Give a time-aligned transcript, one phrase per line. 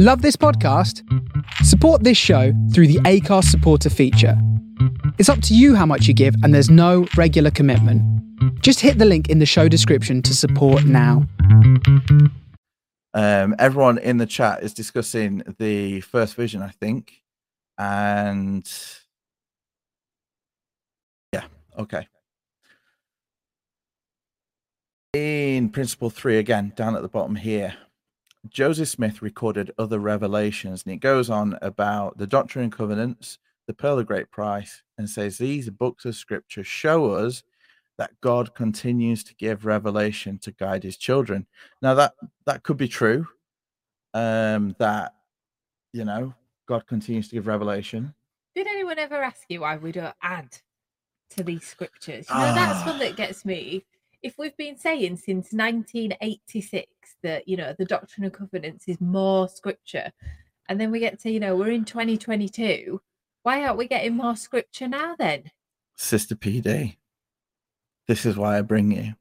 [0.00, 1.02] Love this podcast?
[1.64, 4.40] Support this show through the Acast supporter feature.
[5.18, 8.00] It's up to you how much you give, and there's no regular commitment.
[8.62, 11.26] Just hit the link in the show description to support now.
[13.12, 17.20] Um, everyone in the chat is discussing the first vision, I think.
[17.76, 18.70] And
[21.32, 21.46] yeah,
[21.76, 22.06] okay.
[25.12, 27.74] In principle three, again, down at the bottom here,
[28.48, 33.74] Joseph Smith recorded other revelations, and it goes on about the Doctrine and Covenants, the
[33.74, 37.42] Pearl of Great Price, and says these books of scripture show us
[37.98, 41.46] that God continues to give revelation to guide his children.
[41.82, 42.14] Now that
[42.46, 43.26] that could be true.
[44.14, 45.14] Um that
[45.92, 46.32] you know,
[46.66, 48.14] God continues to give revelation.
[48.54, 50.56] Did anyone ever ask you why we don't add
[51.30, 52.26] to these scriptures?
[52.28, 53.84] You know, that's one that gets me.
[54.22, 56.86] If we've been saying since 1986
[57.22, 60.12] that, you know, the Doctrine and Covenants is more scripture,
[60.68, 63.00] and then we get to, you know, we're in 2022,
[63.42, 65.50] why aren't we getting more scripture now then?
[65.96, 66.96] Sister PD.
[68.08, 69.14] This is why I bring you.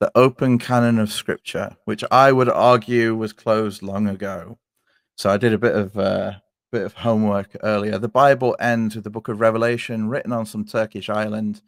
[0.00, 4.58] The open canon of scripture, which I would argue was closed long ago.
[5.16, 6.32] So I did a bit of uh,
[6.70, 7.98] bit of homework earlier.
[7.98, 11.62] The Bible ends with the book of Revelation written on some Turkish island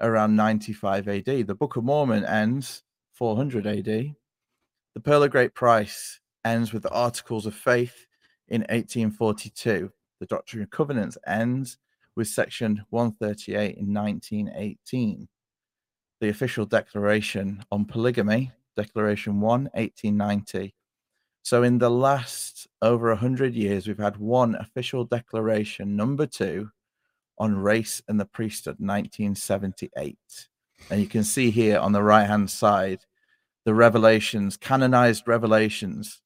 [0.00, 1.24] around 95 AD.
[1.24, 3.84] The Book of Mormon ends 400 AD.
[3.84, 8.06] The Pearl of Great Price ends with the Articles of Faith
[8.48, 9.90] in 1842.
[10.20, 11.78] The Doctrine of Covenants ends
[12.16, 15.28] with section 138 in 1918.
[16.20, 20.74] The official declaration on polygamy, Declaration 1, 1890.
[21.42, 26.70] So, in the last over 100 years, we've had one official declaration, number two,
[27.40, 30.16] on race and the priesthood, 1978.
[30.90, 33.00] And you can see here on the right hand side
[33.64, 36.20] the revelations, canonized revelations,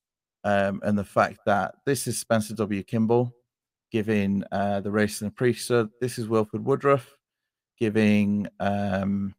[0.45, 2.83] um, and the fact that this is Spencer W.
[2.83, 3.33] Kimball
[3.91, 5.89] giving uh, the race and the priesthood.
[6.01, 7.17] This is Wilford Woodruff
[7.79, 9.35] giving um,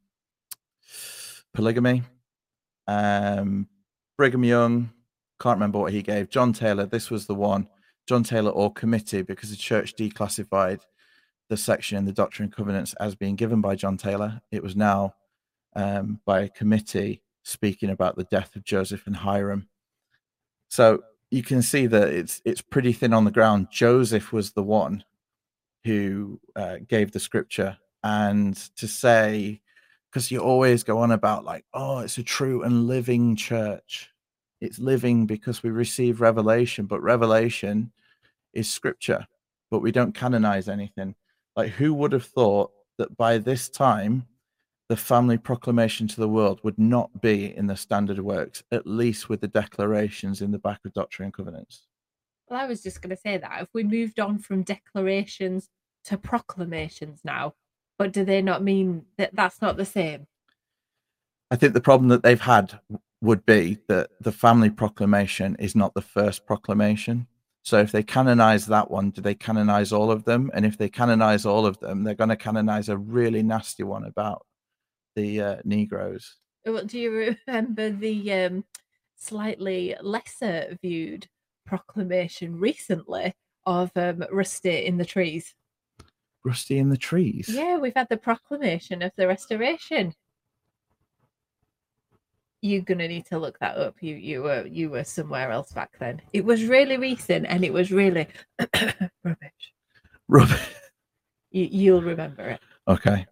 [1.53, 2.03] polygamy.
[2.87, 3.67] Um,
[4.17, 4.91] Brigham Young,
[5.39, 6.29] can't remember what he gave.
[6.29, 7.67] John Taylor, this was the one.
[8.07, 10.81] John Taylor or committee because the church declassified
[11.49, 14.41] the section in the Doctrine and Covenants as being given by John Taylor.
[14.51, 15.15] It was now
[15.75, 19.67] um, by a committee speaking about the death of Joseph and Hyrum.
[20.69, 23.67] So you can see that it's it's pretty thin on the ground.
[23.71, 25.03] Joseph was the one
[25.83, 29.61] who uh, gave the scripture, and to say
[30.15, 34.09] because you always go on about like, oh, it's a true and living church.
[34.61, 37.91] It's living because we receive revelation, but revelation
[38.53, 39.27] is scripture,
[39.69, 41.15] but we don't canonize anything.
[41.55, 44.27] Like, who would have thought that by this time,
[44.89, 49.29] the family proclamation to the world would not be in the standard works, at least
[49.29, 51.87] with the declarations in the back of Doctrine and Covenants?
[52.47, 55.69] Well, I was just going to say that if we moved on from declarations
[56.05, 57.55] to proclamations now,
[57.97, 60.27] but do they not mean that that's not the same?
[61.49, 62.79] I think the problem that they've had
[63.21, 67.27] would be that the family proclamation is not the first proclamation.
[67.65, 70.51] So if they canonize that one, do they canonize all of them?
[70.53, 74.05] And if they canonize all of them, they're going to canonize a really nasty one
[74.05, 74.45] about
[75.15, 76.35] the uh, Negroes.
[76.63, 78.65] Do you remember the um,
[79.15, 81.27] slightly lesser viewed
[81.65, 83.33] proclamation recently
[83.65, 85.55] of um, Rusty in the trees?
[86.43, 87.49] Rusty in the trees.
[87.49, 90.13] Yeah, we've had the proclamation of the restoration.
[92.65, 93.95] You're gonna need to look that up.
[94.01, 96.21] You you were you were somewhere else back then.
[96.33, 98.27] It was really recent and it was really
[99.23, 99.73] rubbish.
[100.27, 100.69] Rubbish.
[101.51, 102.59] You, you'll remember it.
[102.87, 103.27] Okay.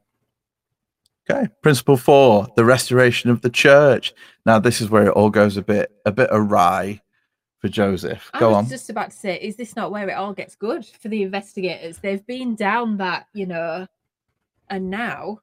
[1.30, 1.48] Okay.
[1.64, 4.14] Principle four: the restoration of the church.
[4.46, 7.02] Now, this is where it all goes a bit a bit awry
[7.60, 8.30] for Joseph.
[8.38, 8.54] Go on.
[8.54, 8.70] I was on.
[8.70, 11.98] just about to say, is this not where it all gets good for the investigators?
[11.98, 13.88] They've been down that, you know,
[14.70, 15.40] and now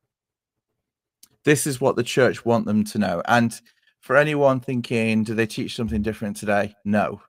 [1.45, 3.23] This is what the church want them to know.
[3.27, 3.61] And
[4.01, 6.75] for anyone thinking, do they teach something different today?
[6.85, 7.21] No.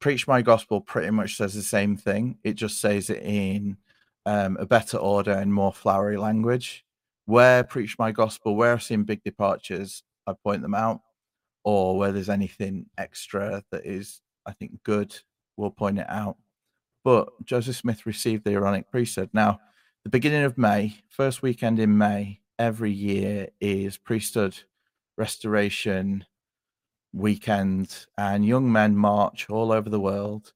[0.00, 2.38] Preach my gospel pretty much says the same thing.
[2.44, 3.78] It just says it in
[4.26, 6.84] um, a better order and more flowery language.
[7.24, 11.00] Where preach my gospel, where I've seen big departures, I point them out.
[11.64, 15.18] Or where there's anything extra that is, I think, good,
[15.56, 16.36] we'll point it out.
[17.02, 19.30] But Joseph Smith received the Aaronic priesthood.
[19.32, 19.60] Now,
[20.02, 24.54] the beginning of May, first weekend in May, every year is priesthood
[25.16, 26.24] restoration
[27.12, 30.52] weekend, and young men march all over the world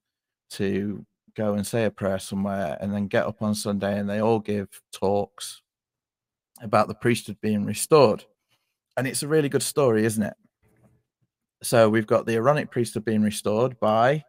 [0.50, 1.04] to
[1.36, 4.40] go and say a prayer somewhere and then get up on Sunday and they all
[4.40, 5.62] give talks
[6.60, 8.24] about the priesthood being restored.
[8.96, 10.34] And it's a really good story, isn't it?
[11.62, 14.24] So we've got the Aaronic priesthood being restored by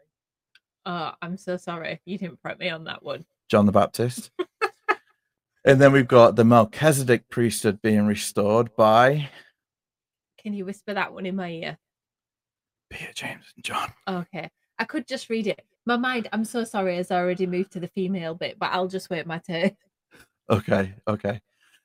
[0.85, 2.01] Oh, I'm so sorry.
[2.05, 3.25] You didn't prep me on that one.
[3.49, 4.31] John the Baptist.
[5.65, 9.29] and then we've got the Melchizedek priesthood being restored by
[10.50, 11.78] Can you whisper that one in my ear?
[12.90, 13.94] Peter, James, and John.
[14.07, 14.50] Okay.
[14.80, 15.63] I could just read it.
[15.86, 19.12] My mind, I'm so sorry, has already moved to the female bit, but I'll just
[19.12, 19.72] wait my turn.
[20.50, 21.40] Okay, okay.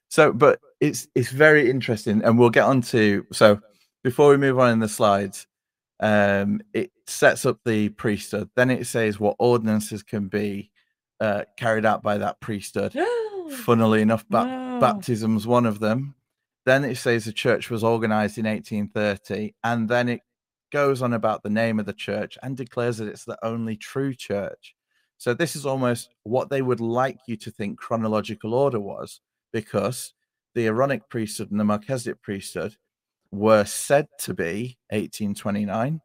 [0.09, 3.61] So, but it's it's very interesting, and we'll get on to so
[4.03, 5.47] before we move on in the slides,
[6.01, 8.49] um, it sets up the priesthood.
[8.57, 10.71] Then it says what ordinances can be
[11.21, 12.97] uh, carried out by that priesthood.
[13.51, 14.81] Funnily enough, ba- Wow.
[14.81, 16.15] baptism's one of them.
[16.67, 20.21] Then it says the church was organized in 1830, and then it
[20.73, 24.15] goes on about the name of the church and declares that it's the only true
[24.15, 24.75] church.
[25.19, 29.21] So this is almost what they would like you to think chronological order was,
[29.53, 30.15] because
[30.55, 32.77] the Aaronic priesthood and the Melchizedek priesthood
[33.31, 36.01] were said to be 1829.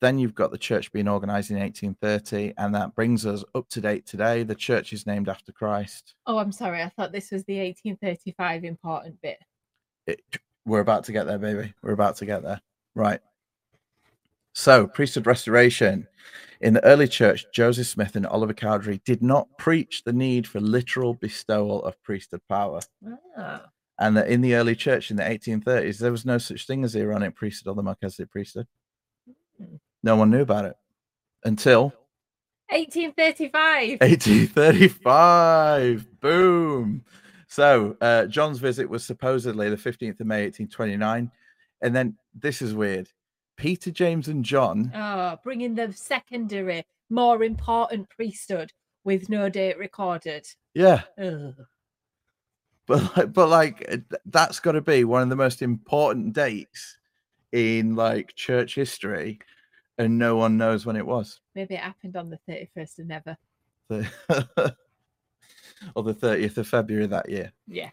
[0.00, 3.82] Then you've got the church being organized in 1830, and that brings us up to
[3.82, 4.44] date today.
[4.44, 6.14] The church is named after Christ.
[6.26, 6.82] Oh, I'm sorry.
[6.82, 9.38] I thought this was the 1835 important bit.
[10.10, 10.20] It,
[10.66, 11.72] we're about to get there, baby.
[11.82, 12.60] We're about to get there.
[12.94, 13.20] Right.
[14.52, 16.06] So, priesthood restoration.
[16.60, 20.60] In the early church, Joseph Smith and Oliver Cowdery did not preach the need for
[20.60, 22.80] literal bestowal of priesthood power.
[23.36, 23.64] Ah.
[23.98, 26.92] And that in the early church in the 1830s, there was no such thing as
[26.92, 28.66] the Aaronic priesthood or the Melchizedek priesthood.
[29.58, 29.76] Hmm.
[30.02, 30.76] No one knew about it
[31.44, 31.94] until
[32.70, 34.00] 1835.
[34.00, 36.20] 1835.
[36.20, 37.04] Boom.
[37.50, 41.32] So uh, John's visit was supposedly the 15th of May, 1829.
[41.82, 43.08] And then this is weird.
[43.56, 44.92] Peter, James, and John.
[44.94, 50.46] Oh, bringing the secondary, more important priesthood with no date recorded.
[50.74, 51.54] Yeah, Ugh.
[52.86, 56.98] but like, but like uh, that's got to be one of the most important dates
[57.50, 59.40] in like church history,
[59.98, 61.40] and no one knows when it was.
[61.56, 63.36] Maybe it happened on the 31st of never.
[65.94, 67.52] Or the 30th of February that year.
[67.66, 67.92] Yes.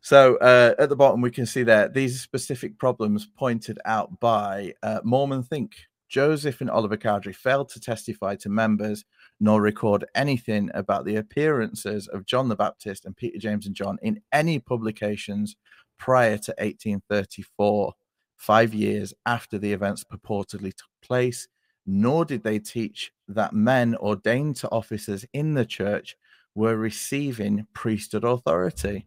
[0.00, 4.72] So uh, at the bottom, we can see there these specific problems pointed out by
[4.82, 5.74] uh, Mormon Think.
[6.08, 9.04] Joseph and Oliver Cowdery failed to testify to members
[9.40, 13.98] nor record anything about the appearances of John the Baptist and Peter, James, and John
[14.02, 15.56] in any publications
[15.98, 17.92] prior to 1834,
[18.36, 21.48] five years after the events purportedly took place.
[21.84, 26.16] Nor did they teach that men ordained to offices in the church
[26.56, 29.06] were receiving priesthood authority.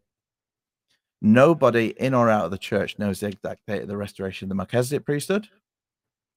[1.21, 4.49] Nobody in or out of the church knows the exact date of the restoration of
[4.49, 5.49] the Melchizedek priesthood,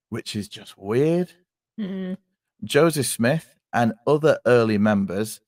[0.09, 1.31] which is just weird.
[1.79, 2.17] Mm.
[2.63, 5.39] Joseph Smith and other early members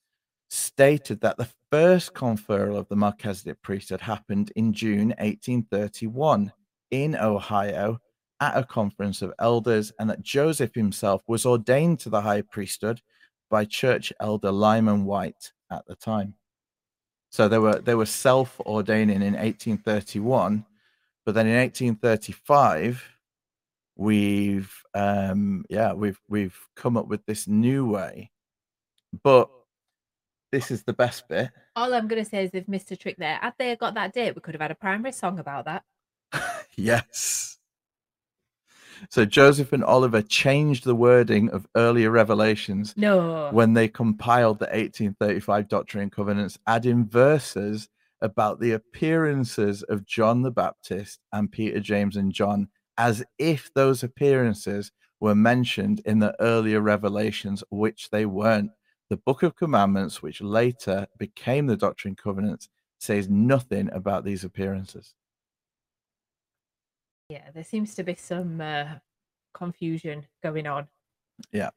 [0.49, 6.53] stated that the first conferral of the Melchizedek priesthood happened in June 1831
[6.91, 7.99] in Ohio
[8.39, 13.01] at a conference of elders, and that Joseph himself was ordained to the high priesthood
[13.49, 16.35] by church elder Lyman Wight at the time.
[17.31, 20.65] So they were they were self-ordaining in 1831,
[21.25, 23.15] but then in 1835
[23.97, 28.29] we've um yeah we've we've come up with this new way
[29.23, 29.49] but
[30.51, 33.17] this is the best bit All I'm going to say is they've missed a trick
[33.17, 33.37] there.
[33.41, 35.83] Had they got that date, we could have had a primary song about that.
[36.75, 37.54] yes
[39.09, 43.49] so joseph and oliver changed the wording of earlier revelations No.
[43.51, 47.89] when they compiled the 1835 doctrine and covenants adding verses
[48.21, 54.03] about the appearances of john the baptist and peter james and john as if those
[54.03, 58.71] appearances were mentioned in the earlier revelations which they weren't
[59.09, 64.43] the book of commandments which later became the doctrine and covenants says nothing about these
[64.43, 65.13] appearances
[67.29, 68.85] Yeah, there seems to be some uh,
[69.53, 70.87] confusion going on.
[71.51, 71.71] Yeah.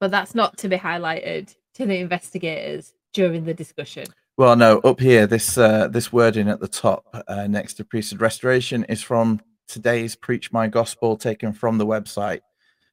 [0.00, 4.06] But that's not to be highlighted to the investigators during the discussion.
[4.36, 8.20] Well, no, up here, this uh, this wording at the top uh, next to priesthood
[8.20, 12.42] restoration is from today's Preach My Gospel, taken from the website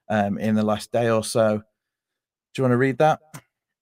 [0.10, 1.58] um, in the last day or so.
[1.58, 3.20] Do you want to read that?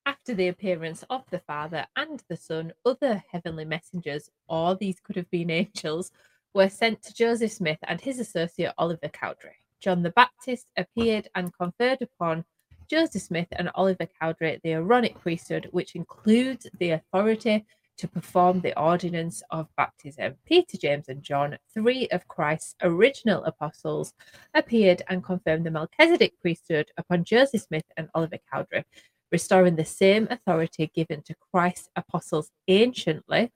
[0.06, 5.16] After the appearance of the Father and the Son, other heavenly messengers, or these could
[5.16, 6.12] have been angels,
[6.54, 9.58] were sent to Joseph Smith and his associate Oliver Cowdery.
[9.80, 12.46] John the Baptist appeared and conferred upon
[12.90, 17.66] Joseph Smith and Oliver Cowdery the Aaronic priesthood, which includes the authority
[17.98, 20.36] to perform the ordinance of baptism.
[20.46, 24.14] Peter, James, and John, three of Christ's original apostles,
[24.54, 28.84] appeared and confirmed the Melchizedek priesthood upon Joseph Smith and Oliver Cowdery,
[29.32, 33.52] restoring the same authority given to Christ's apostles anciently.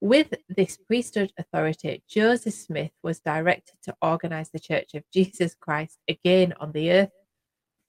[0.00, 5.98] With this priesthood authority, Joseph Smith was directed to organize the Church of Jesus Christ
[6.08, 7.10] again on the earth.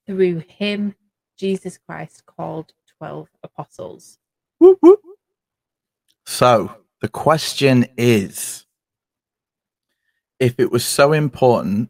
[0.05, 0.95] Through him,
[1.37, 4.17] Jesus Christ called 12 apostles.
[6.25, 8.65] So the question is
[10.39, 11.89] if it was so important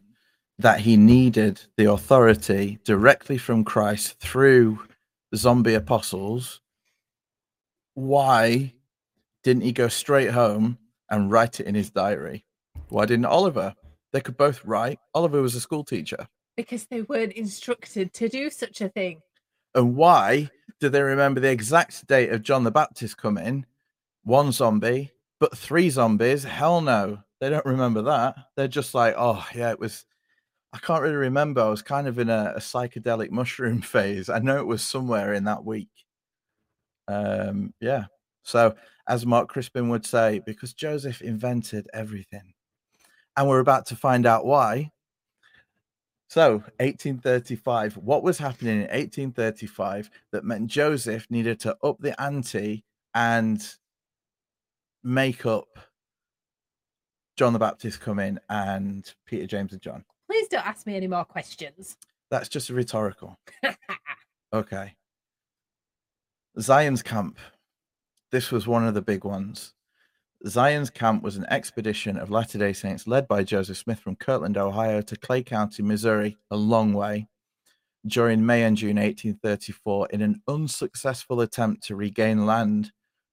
[0.58, 4.78] that he needed the authority directly from Christ through
[5.30, 6.60] the zombie apostles,
[7.94, 8.72] why
[9.42, 10.78] didn't he go straight home
[11.10, 12.44] and write it in his diary?
[12.88, 13.74] Why didn't Oliver?
[14.12, 14.98] They could both write.
[15.14, 16.28] Oliver was a school teacher.
[16.56, 19.20] Because they weren't instructed to do such a thing.
[19.74, 23.64] And why do they remember the exact date of John the Baptist coming?
[24.24, 26.44] One zombie, but three zombies?
[26.44, 27.20] Hell no.
[27.40, 28.36] They don't remember that.
[28.56, 30.04] They're just like, oh, yeah, it was.
[30.74, 31.60] I can't really remember.
[31.60, 34.28] I was kind of in a, a psychedelic mushroom phase.
[34.28, 35.90] I know it was somewhere in that week.
[37.08, 38.04] Um, yeah.
[38.42, 38.74] So,
[39.08, 42.54] as Mark Crispin would say, because Joseph invented everything.
[43.36, 44.90] And we're about to find out why.
[46.28, 52.84] So, 1835, what was happening in 1835 that meant Joseph needed to up the ante
[53.14, 53.66] and
[55.02, 55.68] make up
[57.36, 60.04] John the Baptist coming and Peter, James, and John?
[60.28, 61.96] Please don't ask me any more questions.
[62.30, 63.38] That's just a rhetorical.
[64.52, 64.94] Okay.
[66.60, 67.38] Zion's camp.
[68.32, 69.74] This was one of the big ones.
[70.48, 74.56] Zion's camp was an expedition of Latter day Saints led by Joseph Smith from Kirtland,
[74.56, 77.28] Ohio to Clay County, Missouri, a long way,
[78.06, 82.90] during May and June 1834 in an unsuccessful attempt to regain land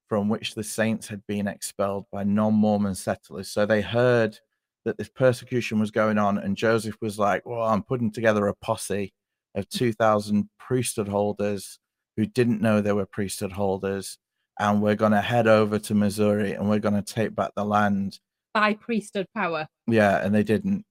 [0.10, 3.50] from which the Saints had been expelled by non Mormon settlers.
[3.50, 4.38] So they heard
[4.84, 8.56] that this persecution was going on, and Joseph was like, Well, I'm putting together a
[8.56, 9.14] posse
[9.56, 11.80] of 2,000 priesthood holders
[12.18, 14.18] who didn't know they were priesthood holders
[14.60, 17.64] and we're going to head over to Missouri and we're going to take back the
[17.66, 18.20] land.
[18.54, 19.68] By priesthood power.
[19.88, 20.86] Yeah, and they didn't.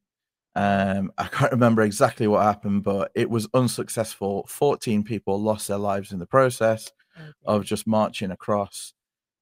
[0.55, 4.47] Um, I can't remember exactly what happened, but it was unsuccessful.
[4.49, 7.31] 14 people lost their lives in the process Okay.
[7.47, 8.93] of just marching across.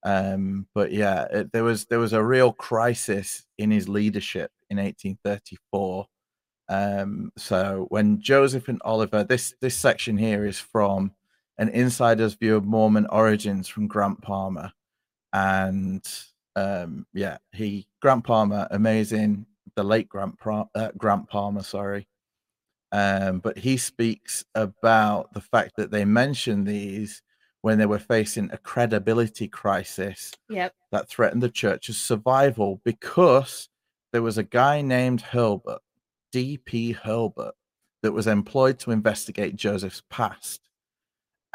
[0.03, 4.79] Um, but yeah, it, there was there was a real crisis in his leadership in
[4.79, 6.07] 1834.
[6.69, 11.13] Um, so when Joseph and Oliver, this this section here is from
[11.59, 14.73] an insider's view of Mormon origins from Grant Palmer,
[15.33, 16.07] and
[16.55, 20.37] um, yeah, he Grant Palmer, amazing, the late Grant
[20.75, 22.09] uh, Grant Palmer, sorry.
[22.93, 27.21] Um, but he speaks about the fact that they mentioned these
[27.63, 30.73] when they were facing a credibility crisis Yep.
[30.93, 33.69] that threatened the church's survival because
[34.13, 35.81] there was a guy named Hurlbut,
[36.31, 36.95] D.P.
[36.95, 37.53] Hurlbut,
[38.03, 40.66] that was employed to investigate Joseph's past.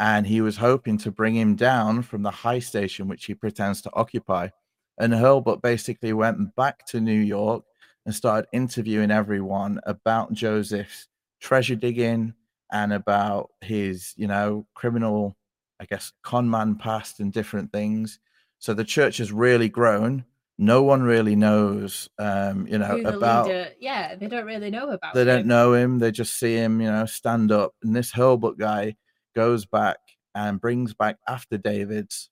[0.01, 3.83] And he was hoping to bring him down from the high station which he pretends
[3.83, 4.49] to occupy.
[4.97, 7.63] And Hurlbut basically went back to New York
[8.07, 11.07] and started interviewing everyone about Joseph's
[11.39, 12.33] treasure digging
[12.71, 15.37] and about his, you know, criminal,
[15.79, 18.17] I guess, con man past and different things.
[18.57, 20.25] So the church has really grown.
[20.57, 23.45] No one really knows, um, you know, about.
[23.45, 25.99] leader, yeah, they don't really know about They don't know him.
[25.99, 27.75] They just see him, you know, stand up.
[27.83, 28.95] And this Hurlbut guy
[29.35, 29.97] goes back
[30.35, 32.29] and brings back affidavits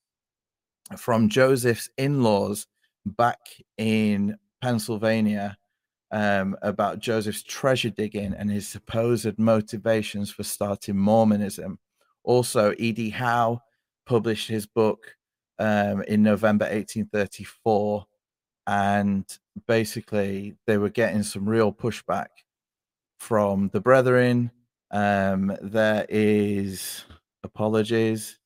[0.97, 2.67] from Joseph's in-laws
[3.05, 3.39] back
[3.77, 5.57] in Pennsylvania
[6.11, 11.77] um, about Joseph's treasure digging and his supposed motivations for starting Mormonism.
[12.23, 13.11] Also, E.D.
[13.11, 13.61] Howe
[14.05, 15.15] published his book
[15.59, 18.05] um, in November 1834,
[18.67, 19.25] and
[19.67, 22.27] basically they were getting some real pushback
[23.19, 24.51] from the brethren.
[24.91, 27.03] Um, there is
[27.43, 28.37] apologies.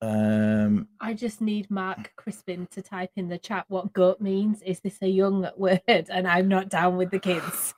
[0.00, 4.60] Um, I just need Mark Crispin to type in the chat what goat means.
[4.62, 5.80] Is this a young word?
[5.86, 7.74] And I'm not down with the kids.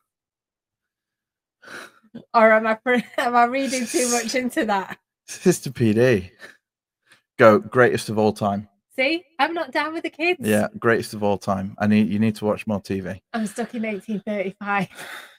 [2.33, 2.79] Or am I
[3.19, 4.99] am I reading too much into that?
[5.27, 6.31] Sister PD,
[7.39, 8.69] go greatest of all time.
[8.97, 10.39] See, I'm not down with the kids.
[10.41, 11.75] Yeah, greatest of all time.
[11.79, 13.21] I need you need to watch more TV.
[13.33, 14.89] I'm stuck in 1835.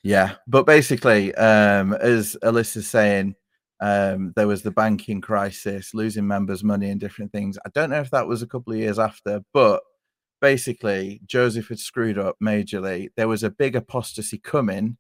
[0.04, 3.36] Yeah, but basically, um, as Alyssa's saying,
[3.80, 7.58] um, there was the banking crisis, losing members' money and different things.
[7.66, 9.82] I don't know if that was a couple of years after, but
[10.42, 13.10] basically, Joseph had screwed up majorly.
[13.16, 14.98] There was a big apostasy coming,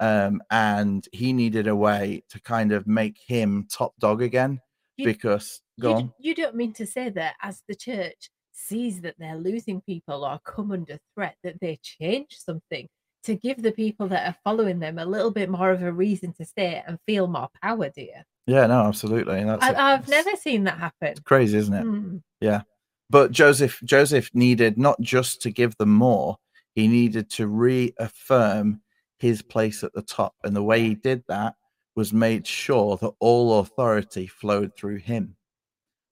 [0.00, 4.60] um, and he needed a way to kind of make him top dog again
[4.96, 9.16] You- because go You, you don't mean to say that as the church sees that
[9.18, 12.86] they're losing people or come under threat, that they change something
[13.24, 16.32] to give the people that are following them a little bit more of a reason
[16.34, 18.20] to stay and feel more power, do you?
[18.46, 19.38] Yeah, no, absolutely.
[19.38, 19.64] And that's.
[19.64, 21.14] I, I've It's never seen that happen.
[21.24, 21.84] crazy, isn't it?
[21.84, 22.64] Mm.
[23.10, 26.36] but Joseph Joseph needed not just to give them more,
[26.74, 28.80] he needed to reaffirm
[29.18, 30.34] his place at the top.
[30.42, 31.54] And the way he did that
[31.94, 35.36] was made sure that all authority flowed through him.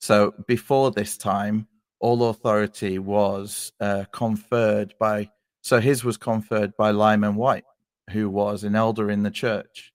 [0.00, 1.66] So before this time,
[2.00, 5.30] all authority was uh, conferred by,
[5.62, 7.64] so his was conferred by Lyman Wight,
[8.10, 9.92] who was an elder in the church.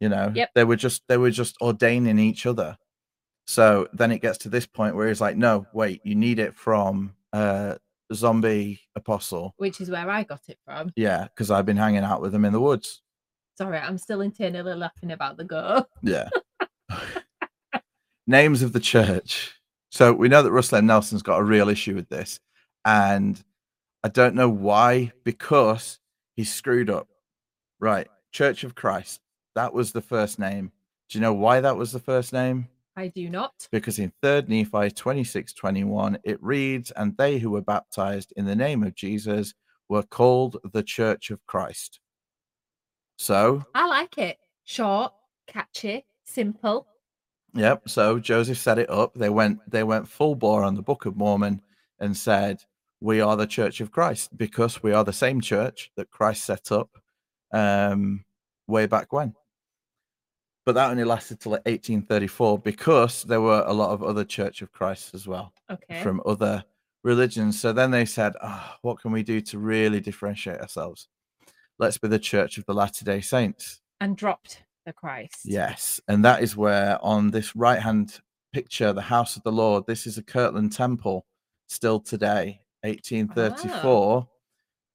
[0.00, 0.50] You know, Yep.
[0.54, 2.76] they were just they were just ordaining each other.
[3.46, 6.54] So then it gets to this point where he's like, no, wait, you need it
[6.54, 7.76] from uh
[8.12, 9.54] zombie apostle.
[9.56, 10.92] Which is where I got it from.
[10.96, 13.00] Yeah, because I've been hanging out with them in the woods.
[13.56, 15.86] Sorry, I'm still internally laughing about the go.
[16.02, 16.28] Yeah.
[18.26, 19.54] Names of the church.
[19.90, 20.86] So we know that Russell M.
[20.86, 22.40] Nelson's got a real issue with this.
[22.84, 23.42] And
[24.02, 25.98] I don't know why, because
[26.34, 27.08] he screwed up.
[27.80, 28.08] Right.
[28.32, 29.20] Church of Christ.
[29.54, 30.72] That was the first name.
[31.08, 32.68] Do you know why that was the first name?
[32.96, 33.52] I do not.
[33.70, 38.56] Because in 3rd Nephi 26 21, it reads, And they who were baptized in the
[38.56, 39.54] name of Jesus
[39.88, 42.00] were called the Church of Christ.
[43.18, 44.38] So I like it.
[44.64, 45.12] Short,
[45.46, 46.86] catchy, simple.
[47.56, 47.88] Yep.
[47.88, 49.14] So Joseph set it up.
[49.14, 51.62] They went they went full bore on the Book of Mormon
[51.98, 52.62] and said,
[53.00, 56.70] "We are the Church of Christ because we are the same church that Christ set
[56.70, 56.90] up
[57.52, 58.24] um,
[58.66, 59.34] way back when."
[60.66, 64.72] But that only lasted till 1834 because there were a lot of other Church of
[64.72, 66.02] Christ as well Okay.
[66.02, 66.64] from other
[67.04, 67.60] religions.
[67.60, 71.08] So then they said, "Ah, "What can we do to really differentiate ourselves?
[71.78, 75.40] Let's be the Church of the Latter Day Saints." and dropped the Christ.
[75.44, 78.20] Yes, and that is where on this right hand
[78.52, 81.26] picture, the house of the Lord, this is a Kirtland temple
[81.68, 84.26] still today, 1834,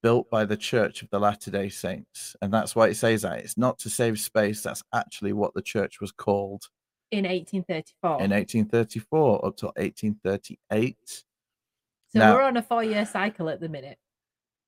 [0.02, 2.36] built by the Church of the Latter day Saints.
[2.42, 3.40] And that's why it says that.
[3.40, 6.64] It's not to save space, that's actually what the church was called
[7.12, 8.10] In 1834.
[8.24, 10.98] in 1834 up to 1838.
[11.08, 11.24] so
[12.20, 13.98] now- we're on a four year cycle at the minute.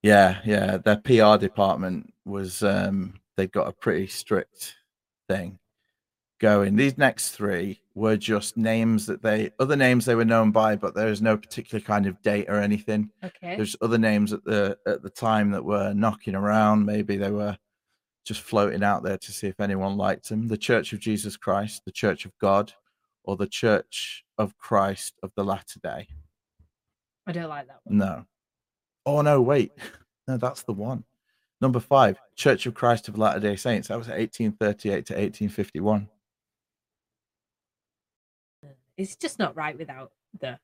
[0.03, 0.77] Yeah, yeah.
[0.77, 4.75] Their PR department was um they got a pretty strict
[5.27, 5.59] thing
[6.39, 6.75] going.
[6.75, 10.93] These next three were just names that they other names they were known by, but
[10.93, 13.09] there is no particular kind of date or anything.
[13.23, 13.55] Okay.
[13.55, 16.85] There's other names at the at the time that were knocking around.
[16.85, 17.57] Maybe they were
[18.25, 20.47] just floating out there to see if anyone liked them.
[20.47, 22.73] The Church of Jesus Christ, the Church of God,
[23.23, 26.07] or the Church of Christ of the Latter Day.
[27.25, 27.97] I don't like that one.
[27.97, 28.25] No.
[29.05, 29.71] Oh no, wait.
[30.25, 31.03] No, that's the one.
[31.63, 33.87] Number five, Church of Christ of Latter Day Saints.
[33.87, 36.09] That was 1838 to 1851.
[38.97, 40.59] It's just not right without the.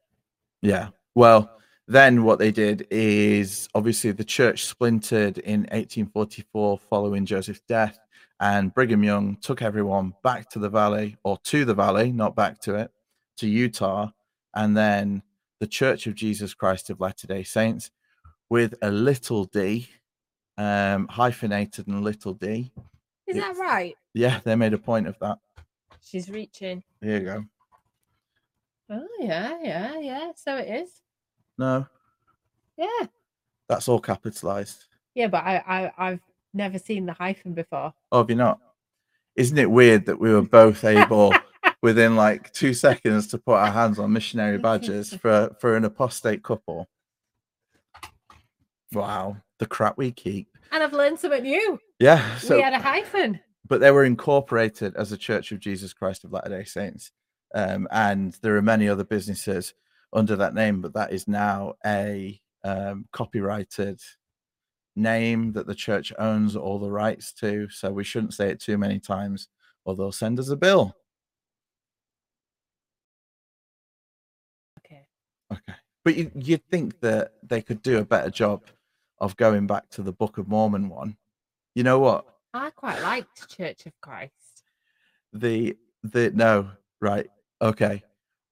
[0.61, 0.89] Yeah.
[1.15, 1.57] Well,
[1.87, 7.97] then what they did is obviously the church splintered in 1844 following Joseph's death,
[8.41, 12.59] and Brigham Young took everyone back to the valley or to the valley, not back
[12.63, 12.91] to it,
[13.37, 14.09] to Utah,
[14.53, 15.23] and then
[15.61, 17.89] the Church of Jesus Christ of Latter Day Saints
[18.49, 19.87] with a little d,
[20.59, 22.71] um, hyphenated and little d.
[23.25, 23.95] Is that right?
[24.13, 25.37] Yeah, they made a point of that.
[26.03, 26.83] She's reaching.
[27.01, 27.45] Here you go.
[28.89, 30.31] Oh, yeah, yeah, yeah.
[30.35, 30.89] So it is.
[31.57, 31.85] No,
[32.77, 33.05] Yeah.
[33.67, 34.85] that's all capitalized.
[35.13, 36.19] Yeah, but I, I, I've
[36.53, 37.93] never seen the hyphen before.
[38.11, 38.59] Oh, have you not?
[39.35, 41.33] Isn't it weird that we were both able
[41.81, 46.43] within like two seconds to put our hands on missionary badges for for an apostate
[46.43, 46.89] couple?
[48.91, 50.47] Wow, the crap we keep.
[50.71, 51.79] And I've learned something new.
[51.99, 53.39] Yeah, so we had a hyphen.
[53.67, 57.11] but they were incorporated as a Church of Jesus Christ of Latter Day Saints,
[57.53, 59.73] um, and there are many other businesses
[60.13, 63.99] under that name, but that is now a um, copyrighted
[64.95, 67.69] name that the church owns all the rights to.
[67.69, 69.47] So we shouldn't say it too many times,
[69.85, 70.95] or they'll send us a bill.
[74.79, 75.05] Okay.
[75.51, 78.63] Okay, but you, you'd think that they could do a better job
[79.21, 81.17] of going back to the Book of Mormon one.
[81.75, 82.25] You know what?
[82.53, 84.33] I quite liked Church of Christ.
[85.33, 86.69] the the no
[87.01, 87.27] right
[87.61, 88.01] okay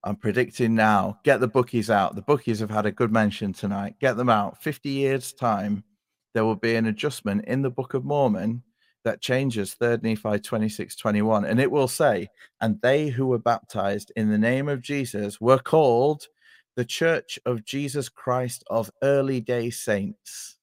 [0.04, 3.94] i'm predicting now get the bookies out the bookies have had a good mention tonight
[4.00, 5.82] get them out 50 years time
[6.34, 8.62] there will be an adjustment in the book of mormon
[9.04, 12.28] that changes third nephi 26 21 and it will say
[12.60, 16.28] and they who were baptized in the name of jesus were called
[16.76, 20.57] the church of jesus christ of early day saints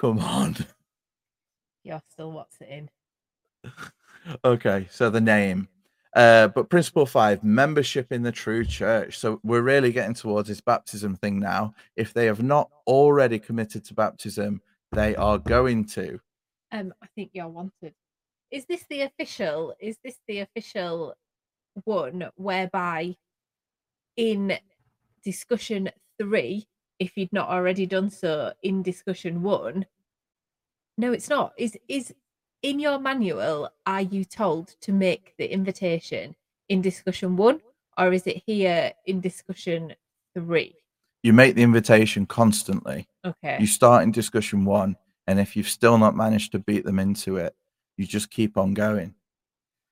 [0.00, 0.56] come on
[1.84, 2.90] You're still what's it in?
[4.44, 5.68] okay, so the name.
[6.16, 9.18] Uh, but principle five, membership in the true church.
[9.18, 11.74] So we're really getting towards this baptism thing now.
[11.96, 14.60] If they have not already committed to baptism,
[14.92, 16.18] they are going to.
[16.72, 17.94] Um, I think you're wanted.
[18.50, 19.74] Is this the official?
[19.78, 21.14] Is this the official
[21.84, 23.14] one whereby
[24.16, 24.58] in
[25.22, 26.66] discussion three,
[27.00, 29.86] if you'd not already done so in discussion one?
[30.98, 31.54] No, it's not.
[31.58, 32.14] Is is
[32.62, 36.36] in your manual, are you told to make the invitation
[36.68, 37.60] in discussion one,
[37.98, 39.94] or is it here in discussion
[40.34, 40.76] three?
[41.22, 43.08] You make the invitation constantly.
[43.24, 43.56] Okay.
[43.58, 47.36] You start in discussion one, and if you've still not managed to beat them into
[47.36, 47.54] it,
[47.96, 49.14] you just keep on going.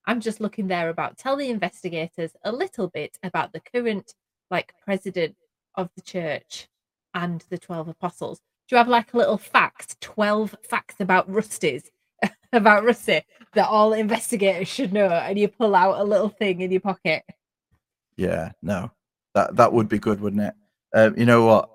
[0.06, 4.14] I'm just looking there about tell the investigators a little bit about the current
[4.50, 5.36] like president
[5.74, 6.68] of the church
[7.22, 8.38] and the 12 apostles.
[8.68, 11.90] Do you have like a little fact, 12 facts about Rusty's,
[12.52, 13.22] about Rusty
[13.54, 15.08] that all investigators should know?
[15.08, 17.22] And you pull out a little thing in your pocket.
[18.16, 18.90] Yeah, no,
[19.34, 20.54] that that would be good, wouldn't it?
[20.94, 21.70] Um, you know what?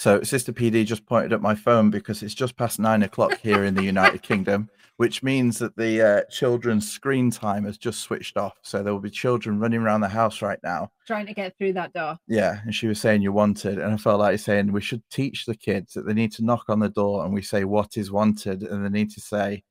[0.00, 3.64] So, Sister PD just pointed at my phone because it's just past nine o'clock here
[3.64, 8.38] in the United Kingdom, which means that the uh, children's screen time has just switched
[8.38, 8.54] off.
[8.62, 10.90] So, there will be children running around the house right now.
[11.06, 12.16] Trying to get through that door.
[12.26, 12.62] Yeah.
[12.64, 13.78] And she was saying you wanted.
[13.78, 16.70] And I felt like saying we should teach the kids that they need to knock
[16.70, 18.62] on the door and we say, What is wanted?
[18.62, 19.64] And they need to say,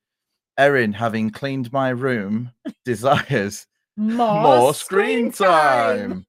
[0.60, 2.52] Erin, having cleaned my room,
[2.86, 3.66] desires
[3.98, 6.28] More, more screen time.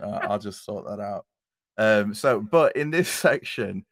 [0.00, 1.26] uh, I'll just sort that out.
[1.82, 3.84] Um, so, but in this section,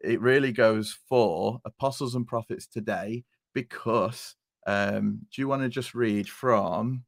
[0.00, 4.34] it really goes for apostles and prophets today because
[4.66, 7.04] um, do you want to just read from?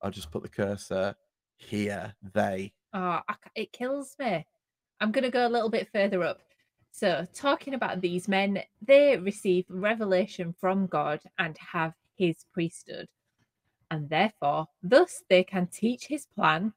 [0.00, 1.16] I'll just put the cursor
[1.56, 2.14] here.
[2.34, 2.72] They.
[2.92, 4.46] Oh, I it kills me.
[5.00, 6.38] I'm going to go a little bit further up.
[6.92, 13.08] So, talking about these men, they receive revelation from God and have his priesthood.
[13.90, 16.72] And therefore, thus they can teach his plan,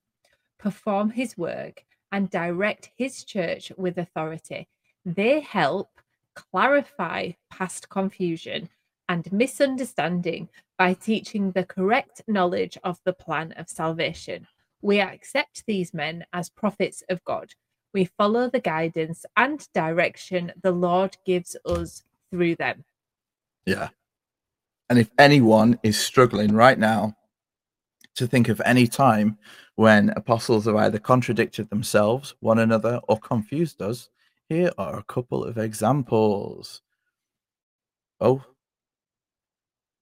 [0.58, 4.68] perform his work, and direct his church with authority.
[5.06, 5.90] They help
[6.36, 8.70] clarify past confusion
[9.10, 14.48] and misunderstanding by teaching the correct knowledge of the plan of salvation.
[14.82, 17.54] We accept these men as prophets of God.
[17.94, 22.84] We follow the guidance and direction the Lord gives us through them.
[23.66, 23.90] Yeah.
[24.90, 27.16] And if anyone is struggling right now
[28.18, 29.38] to think of any time
[29.76, 34.10] when apostles have either contradicted themselves, one another, or confused us,
[34.50, 36.82] here are a couple of examples.
[38.20, 38.44] Oh,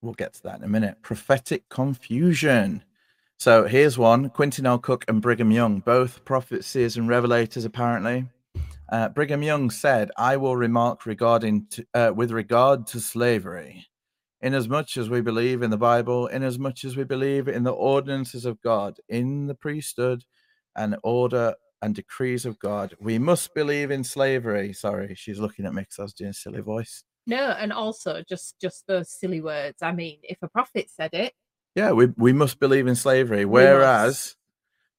[0.02, 1.02] we'll get to that in a minute.
[1.02, 2.84] Prophetic confusion.
[3.38, 4.80] So here's one Quentin L.
[4.80, 8.26] Cook and Brigham Young, both prophets, seers, and revelators, apparently.
[8.88, 13.88] Uh, Brigham Young said, I will remark regarding to, uh, with regard to slavery.
[14.46, 17.48] Inasmuch as much as we believe in the Bible, in as much as we believe
[17.48, 20.24] in the ordinances of God, in the priesthood
[20.76, 24.72] and order and decrees of God, we must believe in slavery.
[24.72, 27.04] Sorry, she's looking at me because I was doing a silly voice.
[27.26, 29.82] No, and also just just those silly words.
[29.82, 31.34] I mean, if a prophet said it,
[31.74, 33.46] Yeah, we, we must believe in slavery.
[33.46, 34.36] Whereas,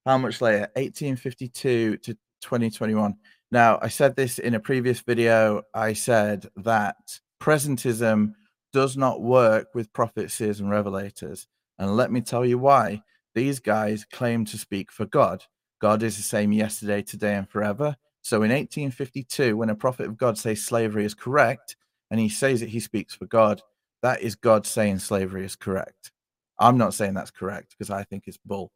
[0.04, 0.70] how much later?
[0.74, 3.14] 1852 to 2021.
[3.52, 5.62] Now, I said this in a previous video.
[5.72, 6.96] I said that
[7.40, 8.32] presentism
[8.76, 11.46] does not work with prophets, seers, and revelators.
[11.78, 13.02] And let me tell you why.
[13.34, 15.42] These guys claim to speak for God.
[15.80, 17.96] God is the same yesterday, today, and forever.
[18.20, 21.74] So in 1852, when a prophet of God says slavery is correct,
[22.10, 23.62] and he says that he speaks for God,
[24.02, 26.12] that is God saying slavery is correct.
[26.58, 28.72] I'm not saying that's correct because I think it's bull.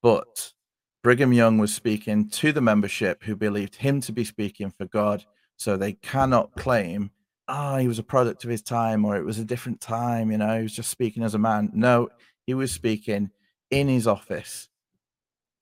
[0.00, 0.54] But
[1.02, 5.22] Brigham Young was speaking to the membership who believed him to be speaking for God.
[5.58, 7.10] So they cannot claim,
[7.48, 10.30] ah, he was a product of his time or it was a different time.
[10.30, 11.70] You know, he was just speaking as a man.
[11.74, 12.08] No,
[12.46, 13.30] he was speaking
[13.70, 14.68] in his office.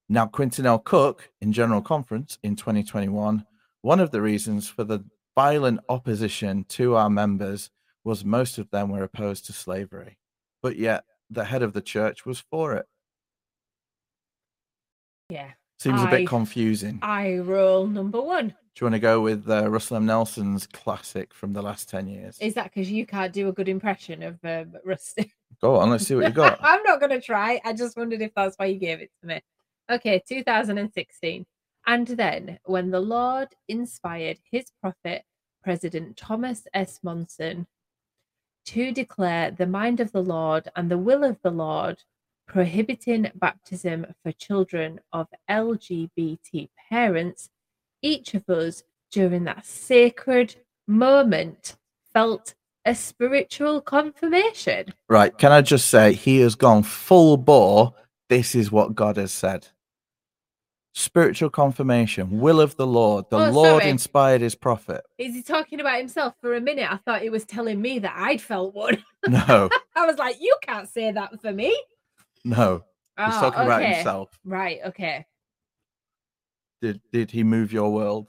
[0.08, 0.78] Now, Quentin L.
[0.78, 3.46] Cook in General Conference in 2021,
[3.80, 7.70] one of the reasons for the violent opposition to our members
[8.04, 10.18] was most of them were opposed to slavery.
[10.62, 12.86] But yet, the head of the church was for it.
[15.30, 17.00] yeah, Seems a I- bit confusing.
[17.02, 18.48] I roll number one.
[18.48, 20.06] Do you want to go with uh, Russell M.
[20.06, 22.38] Nelson's classic from the last 10 years?
[22.40, 25.32] Is that because you can't do a good impression of um, Rusty?
[25.60, 26.58] Go on, let's see what you got.
[26.62, 27.60] I'm not going to try.
[27.64, 29.40] I just wondered if that's why you gave it to me.
[29.90, 31.44] Okay, 2016.
[31.86, 35.24] And then, when the Lord inspired his prophet,
[35.62, 37.00] President Thomas S.
[37.02, 37.66] Monson,
[38.66, 42.02] to declare the mind of the Lord and the will of the Lord,
[42.52, 47.48] prohibiting baptism for children of LGBT parents,
[48.02, 50.54] each of us during that sacred
[50.86, 51.76] moment
[52.12, 54.92] felt a spiritual confirmation.
[55.08, 57.94] Right, can I just say, he has gone full bore.
[58.28, 59.68] This is what God has said.
[60.94, 63.24] Spiritual confirmation, will of the Lord.
[63.30, 63.90] The Oh, Lord sorry.
[63.90, 65.00] inspired his prophet.
[65.16, 66.90] Is he talking about himself for a minute?
[66.92, 69.02] I thought he was telling me that I'd felt one.
[69.26, 71.74] No, I was like, you can't say that for me.
[72.44, 72.84] No.
[73.18, 73.94] He's Oh, talking about okay.
[73.94, 74.38] himself.
[74.44, 75.26] Right, okay.
[76.80, 78.28] Did did he move your world?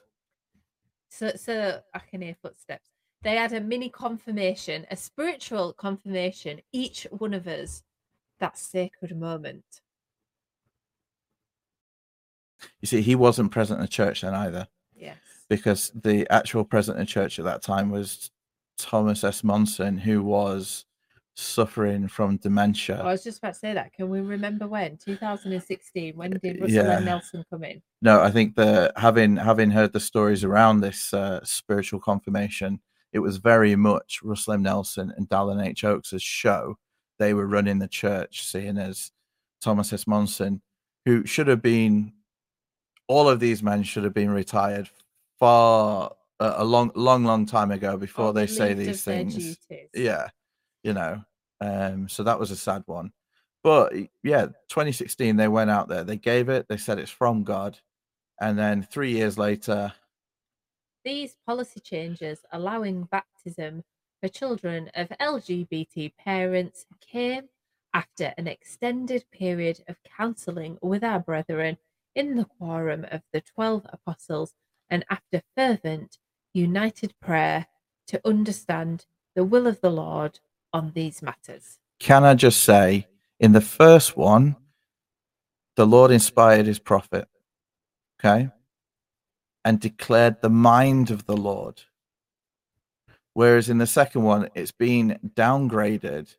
[1.09, 2.89] So so I can hear footsteps.
[3.21, 7.81] they had a mini confirmation, a spiritual confirmation, each one of us,
[8.39, 9.63] that sacred moment.
[12.81, 15.17] You see, he wasn't present in church then either, Yes.
[15.49, 18.31] because the actual president of church at that time was
[18.77, 19.43] Thomas S.
[19.43, 20.85] Monson, who was
[21.35, 23.01] suffering from dementia.
[23.01, 23.93] I was just about to say that.
[23.93, 24.97] Can we remember when?
[24.97, 26.15] 2016.
[26.15, 26.97] When did Russell Yeah.
[26.97, 27.81] and Nelson come in?
[28.01, 32.79] No, I think the having having heard the stories around this uh, spiritual confirmation,
[33.11, 34.63] it was very much Russell M.
[34.63, 35.83] Nelson and Dallin H.
[35.83, 36.77] Oaks' show.
[37.19, 39.11] They were running the church, seeing as
[39.61, 40.05] Thomas S.
[40.07, 40.61] Monson,
[41.05, 42.13] who should have been,
[43.07, 44.89] all of these men should have been retired
[45.39, 49.57] far a, a long, long, long time ago before Or they say these things.
[49.93, 50.27] Yeah,
[50.83, 51.23] you know,
[51.61, 53.11] um, so that was a sad one.
[53.63, 53.93] But
[54.23, 57.79] yeah, 2016, they went out there, they gave it, they said it's from God,
[58.41, 59.93] and then three years later,
[61.05, 63.83] These policy changes allowing baptism
[64.21, 67.49] for children of LGBT parents came
[67.93, 71.77] after an extended period of counselling with our brethren
[72.15, 74.53] in the quorum of the Twelve Apostles
[74.89, 76.17] and after fervent,
[76.53, 77.67] united prayer
[78.07, 80.39] to understand the will of the Lord
[80.73, 81.79] on these matters.
[81.99, 83.07] can I just say,
[83.39, 84.55] in the first one,
[85.75, 87.27] the Lord inspired his prophet,
[88.19, 88.49] okay,
[89.63, 91.81] and declared the mind of the Lord.
[93.33, 96.35] Whereas in the second one, it's been downgraded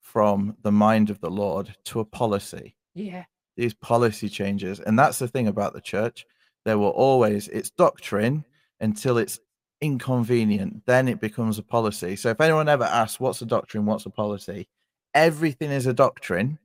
[0.00, 2.74] from the mind of the Lord to a policy.
[2.94, 3.24] Yeah.
[3.56, 4.80] these policy changes.
[4.80, 6.24] And that's the thing about the church.
[6.64, 8.44] There will always, it's doctrine
[8.80, 9.40] until it's
[9.80, 10.82] inconvenient.
[10.86, 12.16] Then it becomes a policy.
[12.16, 13.86] So if anyone ever asks, what's a doctrine?
[13.86, 14.68] What's a policy?
[15.14, 16.58] Everything is a doctrine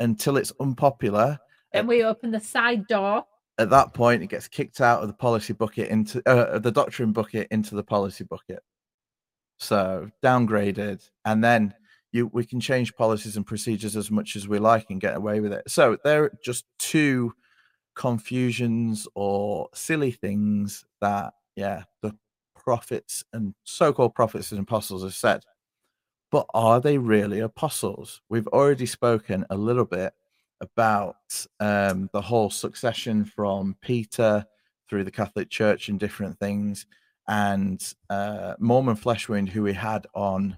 [0.00, 1.38] until it's unpopular.
[1.72, 3.24] And we open the side door.
[3.58, 7.12] At that point, it gets kicked out of the policy bucket into uh, the doctrine
[7.12, 8.62] bucket into the policy bucket.
[9.58, 11.08] So downgraded.
[11.24, 11.74] And then
[12.12, 15.40] you we can change policies and procedures as much as we like and get away
[15.40, 15.68] with it.
[15.68, 17.34] So there are just two
[17.94, 22.14] confusions or silly things that yeah the
[22.54, 25.42] prophets and so-called prophets and apostles have said.
[26.30, 28.20] But are they really apostles?
[28.28, 30.12] We've already spoken a little bit
[30.60, 31.16] about
[31.60, 34.44] um, the whole succession from Peter
[34.88, 36.86] through the Catholic Church and different things,
[37.26, 40.56] and uh, Mormon Fleshwind, who we had on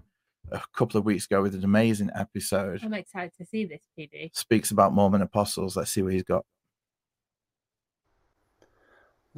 [0.52, 4.36] a couple of weeks ago with an amazing episode, I'm excited to see this, PD.
[4.36, 5.76] speaks about Mormon apostles.
[5.76, 6.44] Let's see what he's got.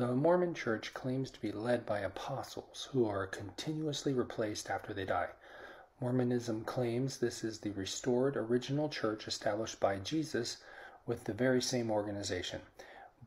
[0.02, 5.04] The Mormon Church claims to be led by apostles who are continuously replaced after they
[5.04, 5.28] die.
[6.00, 10.56] Mormonism claims this is the restored original church established by Jesus
[11.06, 12.62] with the very same organization.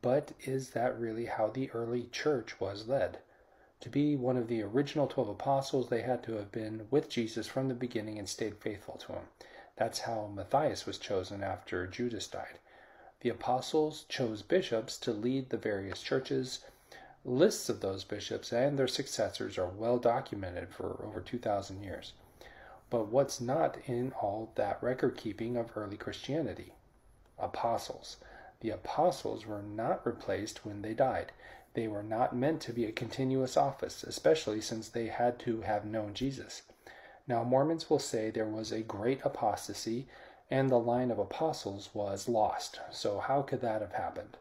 [0.02, 3.20] But is that really how the early church was led?
[3.80, 7.46] To be one of the original 12 apostles, they had to have been with Jesus
[7.46, 9.28] from the beginning and stayed faithful to him.
[9.76, 12.58] That's how Matthias was chosen after Judas died.
[13.20, 16.60] The apostles chose bishops to lead the various churches.
[17.24, 22.12] Lists of those bishops and their successors are well documented for over 2,000 years.
[22.88, 26.74] But what's not in all that record keeping of early Christianity?
[27.38, 28.18] Apostles.
[28.60, 31.32] The apostles were not replaced when they died.
[31.74, 35.84] They were not meant to be a continuous office, especially since they had to have
[35.84, 36.62] known Jesus.
[37.26, 40.06] Now, Mormons will say there was a great apostasy
[40.50, 42.80] and the line of apostles was lost.
[42.90, 44.36] So, how could that have happened?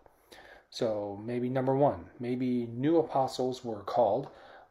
[0.70, 4.28] So, maybe number one, maybe new apostles were called,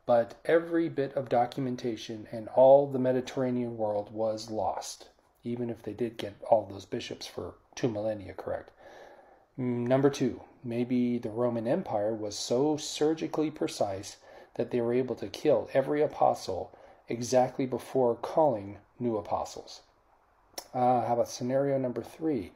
[0.07, 5.09] but every bit of documentation in all the Mediterranean world was lost,
[5.43, 8.71] even if they did get all those bishops for two millennia correct.
[9.59, 14.19] Mm, Number two, maybe the Roman Empire was so surgically precise
[14.55, 16.77] that they were able to kill every apostle
[17.09, 19.83] exactly before calling new apostles.
[20.73, 22.53] Uh, how about scenario number three?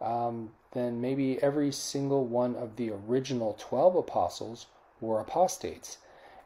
[0.00, 4.66] Um, then maybe every single one of the original 12 apostles
[5.00, 5.98] were apostates,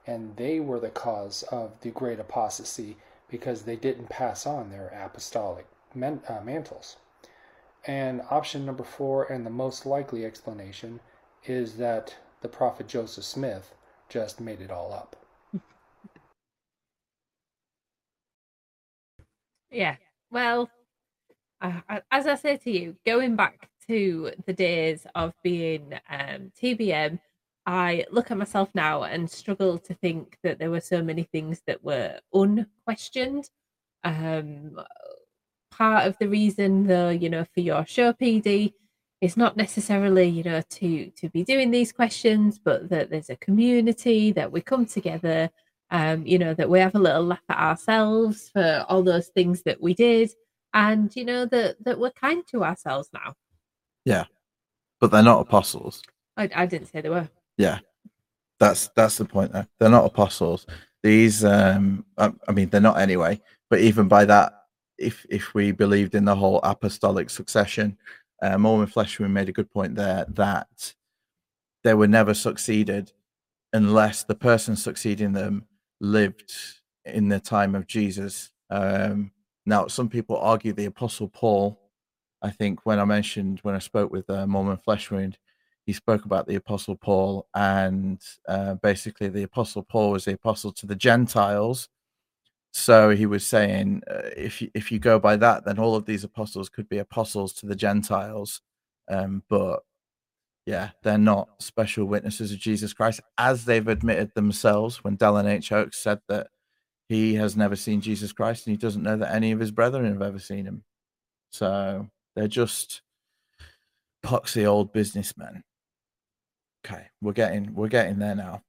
[0.06, 2.96] and they were the cause of the great apostasy
[3.28, 6.96] because they didn't pass on their apostolic man- uh, mantles.
[7.86, 11.00] And option number four, and the most likely explanation,
[11.44, 13.74] is that the prophet Joseph Smith
[14.08, 15.16] just made it all up.
[19.70, 19.96] Yeah.
[20.30, 20.70] Well,
[21.60, 27.18] as I say to you, going back to the days of being um, TBM,
[27.66, 31.62] I look at myself now and struggle to think that there were so many things
[31.66, 33.50] that were unquestioned.
[34.04, 34.80] Um,
[35.70, 38.74] part of the reason, though, you know, for your show, PD,
[39.20, 43.36] is not necessarily, you know, to to be doing these questions, but that there's a
[43.36, 45.50] community that we come together
[45.90, 49.62] Um, you know, that we have a little laugh at ourselves for all those things
[49.64, 50.30] that we did,
[50.74, 53.34] and you know that that we're kind to ourselves now.
[54.04, 54.24] Yeah,
[55.00, 56.02] but they're not apostles.
[56.36, 57.28] I, I didn't say they were.
[57.56, 57.80] Yeah,
[58.60, 59.52] that's that's the point.
[59.52, 60.66] There, they're not apostles.
[61.02, 63.40] These, um, I, I mean, they're not anyway.
[63.70, 64.52] But even by that,
[64.98, 67.96] if if we believed in the whole apostolic succession,
[68.42, 70.94] uh, Mormon Fleshman made a good point there that
[71.84, 73.12] they were never succeeded
[73.72, 75.64] unless the person succeeding them
[76.00, 76.52] lived
[77.04, 78.50] in the time of Jesus.
[78.70, 79.30] Um,
[79.68, 81.78] now, some people argue the Apostle Paul.
[82.40, 85.36] I think when I mentioned when I spoke with uh, Mormon Flesh Wound,
[85.84, 90.72] he spoke about the Apostle Paul, and uh, basically the Apostle Paul was the apostle
[90.72, 91.90] to the Gentiles.
[92.72, 96.06] So he was saying, uh, if you, if you go by that, then all of
[96.06, 98.62] these apostles could be apostles to the Gentiles,
[99.10, 99.80] um, but
[100.64, 105.72] yeah, they're not special witnesses of Jesus Christ, as they've admitted themselves when Dallin H.
[105.72, 106.48] Oaks said that
[107.08, 110.06] he has never seen Jesus Christ and he doesn't know that any of his brethren
[110.06, 110.84] have ever seen him.
[111.50, 113.02] So they're just
[114.24, 115.62] poxy old businessmen.
[116.86, 118.62] Okay, we're getting we're getting there now.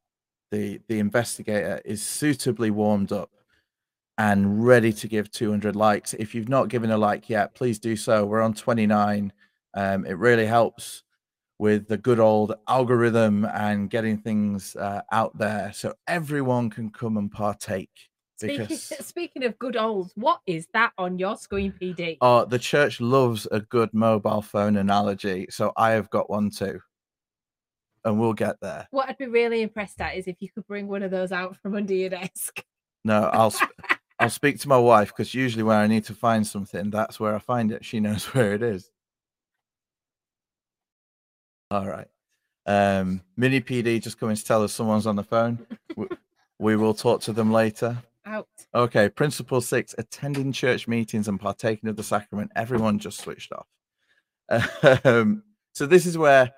[0.52, 3.30] The the investigator is suitably warmed up
[4.17, 6.13] and ready to give 200 likes.
[6.13, 8.25] If you've not given a like yet, please do so.
[8.25, 9.32] We're on 29.
[9.75, 11.04] Um, it really helps
[11.58, 17.17] with the good old algorithm and getting things uh, out there so everyone can come
[17.17, 18.09] and partake.
[18.39, 22.17] Speaking, Because speaking of good old, what is that on your screen, PD?
[22.21, 26.80] uh, the church loves a good mobile phone analogy, so I have got one too,
[28.06, 28.88] and we'll get there.
[28.91, 31.58] What I'd be really impressed at is if you could bring one of those out
[31.58, 32.63] from under your desk.
[33.04, 33.75] No, I'll sp-
[34.19, 37.36] I'll speak to my wife because usually when I need to find something, that's where
[37.36, 37.84] I find it.
[37.84, 38.89] She knows where it is.
[41.71, 42.08] All right.
[42.65, 45.65] Um, Mini PD just coming to tell us someone's on the phone.
[45.95, 46.08] we,
[46.58, 47.97] we will talk to them later
[48.30, 48.48] out.
[48.76, 52.52] Okay, principle six attending church meetings and partaking of the sacrament.
[52.56, 53.68] Everyone just switched off.
[55.04, 56.52] Um, so this is where.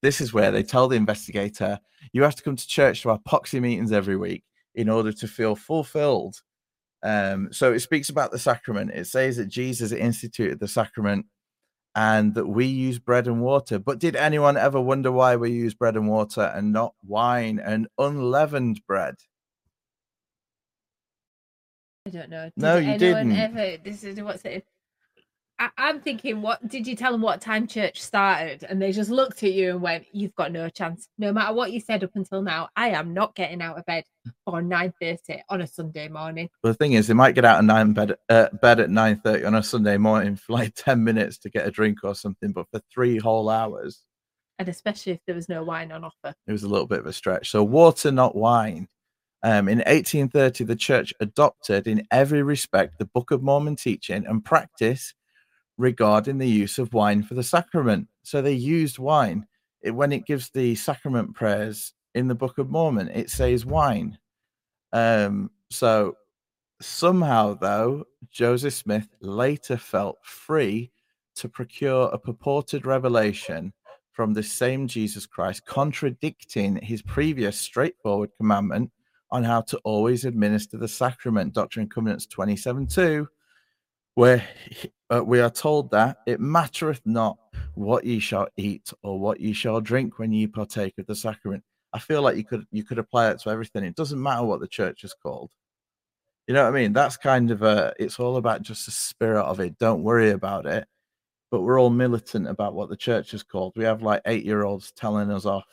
[0.00, 1.78] This is where they tell the investigator,
[2.12, 5.26] you have to come to church to our poxy meetings every week in order to
[5.26, 6.40] feel fulfilled.
[7.02, 8.92] Um, so it speaks about the sacrament.
[8.92, 11.26] It says that Jesus instituted the sacrament
[11.98, 15.74] and that we use bread and water but did anyone ever wonder why we use
[15.74, 19.16] bread and water and not wine and unleavened bread
[22.06, 22.44] I don't know.
[22.44, 23.32] Did No, you didn't.
[23.32, 24.64] Ever, this is what's it.
[25.60, 28.64] I, I'm thinking, what did you tell them what time church started?
[28.68, 31.08] And they just looked at you and went, "You've got no chance.
[31.18, 34.04] No matter what you said up until now, I am not getting out of bed
[34.44, 37.58] for nine thirty on a Sunday morning." but the thing is they might get out
[37.58, 41.38] of nine bed, uh, bed at 9.30 on a sunday morning for like 10 minutes
[41.38, 44.02] to get a drink or something but for three whole hours
[44.58, 46.34] And especially if there was no wine on offer.
[46.46, 47.50] it was a little bit of a stretch.
[47.50, 48.88] So water, not wine.
[49.44, 54.44] Um, in 1830, the church adopted in every respect the Book of Mormon teaching and
[54.44, 55.14] practice
[55.78, 58.08] regarding the use of wine for the sacrament.
[58.24, 59.46] So they used wine.
[59.80, 64.18] It, when it gives the sacrament prayers in the Book of Mormon, it says wine.
[64.92, 66.16] Um, so
[66.80, 70.90] somehow, though, Joseph Smith later felt free
[71.36, 73.72] to procure a purported revelation
[74.12, 78.90] from the same Jesus Christ, contradicting his previous straightforward commandment
[79.30, 83.28] on how to always administer the sacrament, Doctrine and Covenants 27 2,
[84.14, 87.38] where he- uh, we are told that it mattereth not
[87.74, 91.62] what ye shall eat or what ye shall drink when ye partake of the sacrament.
[91.92, 93.84] I feel like you could you could apply it to everything.
[93.84, 95.50] It doesn't matter what the church is called.
[96.46, 96.92] You know what I mean?
[96.92, 99.78] That's kind of a it's all about just the spirit of it.
[99.78, 100.86] Don't worry about it.
[101.50, 103.72] But we're all militant about what the church is called.
[103.76, 105.64] We have like eight year olds telling us off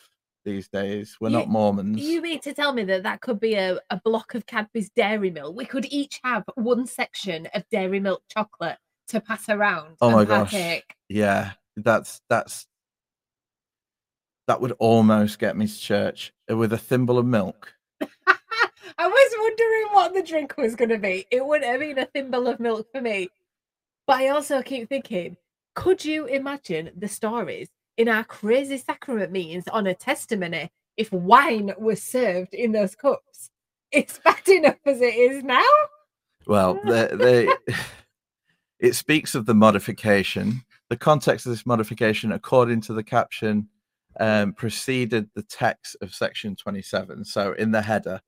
[0.45, 1.17] these days.
[1.19, 1.99] We're You- not Mormons.
[2.01, 5.31] You mean to tell me that that could be a, a block of Cadbury's Dairy
[5.31, 5.55] Milk?
[5.57, 8.77] We could each have one section of Dairy Milk chocolate
[9.09, 9.97] to pass around.
[10.01, 10.53] Oh my gosh.
[11.09, 12.67] Yeah, that's that's
[14.47, 17.73] that would almost get me to church uh, with a thimble of milk.
[18.97, 21.25] I was wondering what the drink was going to be.
[21.31, 23.29] It wouldn't have been a thimble of milk for me.
[24.07, 25.37] But I also keep thinking,
[25.73, 31.73] could you imagine the stories in our crazy sacrament meetings on a testimony if wine
[31.77, 33.49] was served in those cups?
[33.91, 35.63] It's bad enough as it is now.
[36.47, 37.49] Well, they, they
[38.85, 40.63] it speaks of the modification.
[40.89, 43.67] The context of this modification, according to the caption,
[44.19, 47.25] um, preceded the text of section 27.
[47.25, 48.21] So, in the header,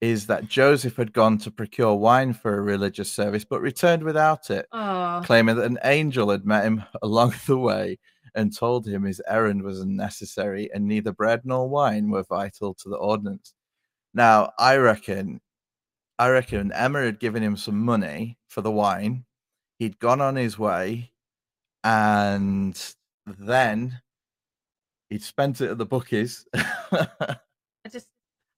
[0.00, 4.50] is that Joseph had gone to procure wine for a religious service, but returned without
[4.50, 4.66] it.
[4.70, 7.98] Oh, claiming that an angel had met him along the way
[8.36, 12.88] and told him his errand was unnecessary and neither bread nor wine were vital to
[12.88, 13.52] the ordinance.
[14.14, 15.40] Now, I reckon,
[16.20, 19.24] I reckon Emma had given him some money for the wine.
[19.82, 21.10] He'd gone on his way,
[21.82, 22.80] and
[23.26, 24.00] then
[25.10, 26.46] he'd spent it at the bookies.
[26.54, 28.06] I just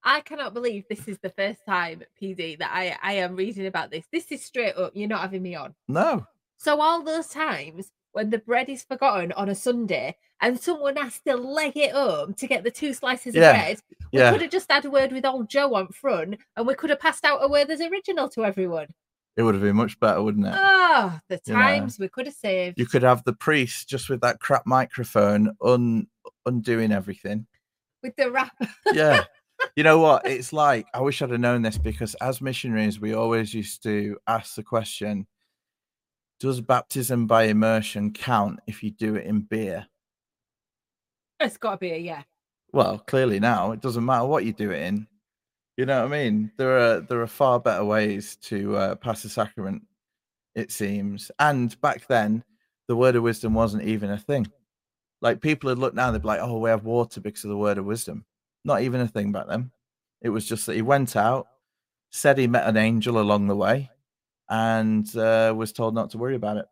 [0.04, 3.90] I cannot believe this is the first time, PD, that I, I am reading about
[3.90, 4.04] this.
[4.12, 5.74] This is straight up, you're not having me on.
[5.88, 6.26] no,
[6.58, 11.20] So all those times when the bread is forgotten on a Sunday and someone has
[11.26, 13.78] to leg it home to get the two slices Yeah, of bread,
[14.12, 16.74] we yeah, could have just had a word with old Joe on front and we
[16.74, 18.88] could have passed out a word as original to everyone.
[19.36, 20.54] It would have been much better, wouldn't it?
[20.54, 22.78] Ah, the You know, times we could have saved.
[22.78, 26.06] you could have the priest just with that crap microphone un
[26.46, 27.46] undoing everything.
[28.02, 28.52] with the rap.
[28.92, 29.24] Yeah.
[29.76, 30.26] you know what?
[30.26, 34.18] It's like I wish I'd have known this because as missionaries, we always used to
[34.26, 35.26] ask the question
[36.40, 39.86] Does baptism by immersion count if you do it in beer?
[41.40, 42.22] it's got to be a yeah.
[42.72, 45.06] Well, clearly now it doesn't matter what you do it in.
[45.76, 46.52] You know what I mean?
[46.56, 49.82] There are there are far better ways to uh, pass the sacrament,
[50.54, 51.30] it seems.
[51.38, 52.44] And back then,
[52.86, 54.46] the word of wisdom wasn't even a thing.
[55.20, 57.56] Like people would look now, they'd be like, "Oh, we have water because of the
[57.56, 58.24] word of wisdom."
[58.64, 59.72] Not even a thing back then.
[60.22, 61.48] It was just that he went out,
[62.10, 63.90] said he met an angel along the way,
[64.48, 66.66] and uh, was told not to worry about it.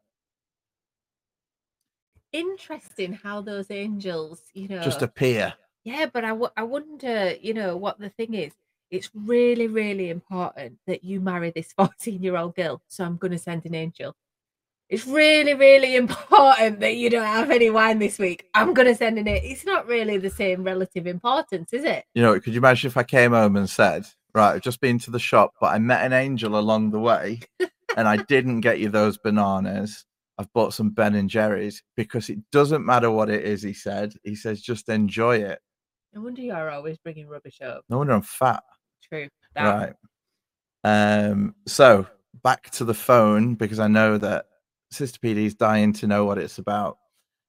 [2.33, 5.53] Interesting how those angels, you know, Just appear.
[5.85, 8.53] Yeah, but I, w- I wonder, you know, what the thing is.
[8.93, 12.83] It's really, really important that you marry this 14 year old girl.
[12.89, 14.15] So I'm going to send an angel.
[14.91, 18.45] It's really, really important that you don't have any wine this week.
[18.53, 19.51] I'm going to send an angel.
[19.51, 22.05] It's not really the same relative importance, is it?
[22.15, 24.99] You know, could you imagine if I came home and said, Right, I've just been
[25.01, 27.41] to the shop, but I met an angel along the way
[27.97, 30.05] and I didn't get you those bananas.
[30.37, 34.15] I've bought some Ben and Jerry's because it doesn't matter what it is, he said.
[34.23, 35.61] He says, just enjoy it.
[36.15, 37.85] No wonder you're always bringing rubbish up.
[37.89, 38.63] No wonder I'm fat.
[39.13, 39.29] True.
[39.55, 39.95] That.
[40.85, 41.29] Right.
[41.29, 42.07] Um, so
[42.43, 44.47] back to the phone because I know that
[44.91, 46.97] Sister PD is dying to know what it's about.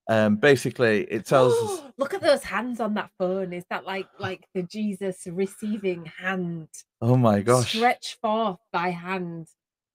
[0.09, 1.84] Um, basically, it tells us.
[1.97, 3.53] Look at those hands on that phone.
[3.53, 6.68] Is that like like the Jesus receiving hand?
[7.01, 7.76] Oh my gosh.
[7.76, 9.47] Stretch forth thy hand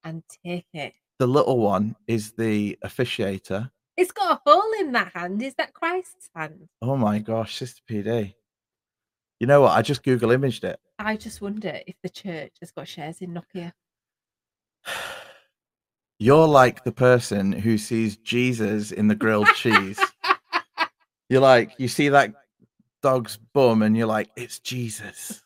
[0.05, 0.95] and take it.
[1.19, 3.71] The little one is the officiator.
[3.97, 5.43] It's got a hole in that hand.
[5.43, 6.69] Is that Christ's hand?
[6.81, 8.35] Oh my gosh, Sister PD.
[9.41, 9.77] You know what?
[9.77, 10.79] I just Google imaged it.
[10.99, 13.73] I just wonder if the church has got shares in Nokia.
[16.19, 20.01] You're like the person who sees Jesus in the grilled cheese.
[21.29, 22.35] You're like, you see that
[23.03, 25.43] dog's bum and you're like, it's Jesus.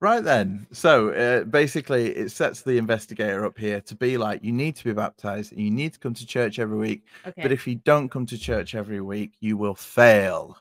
[0.00, 0.66] Right then.
[0.72, 4.84] So uh, basically, it sets the investigator up here to be like, you need to
[4.84, 7.06] be baptized and you need to come to church every week.
[7.26, 7.40] Okay.
[7.40, 10.58] But if you don't come to church every week, you will fail.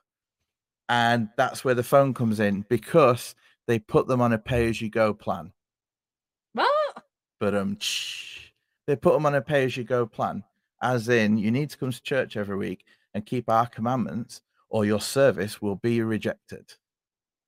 [0.90, 3.36] And that's where the phone comes in because
[3.68, 5.52] they put them on a pay as you go plan.
[6.54, 7.04] what?
[7.40, 7.78] But um,
[8.88, 10.44] they put them on a pay as you go plan,
[10.82, 14.86] as in you need to come to church every week and keep our commandments, or
[14.86, 16.74] your service will be rejected.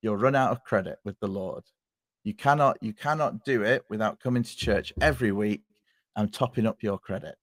[0.02, 1.64] You'll run out of credit with the Lord.
[2.24, 5.62] You cannot you cannot do it without coming to church every week
[6.16, 7.36] and topping up your credit.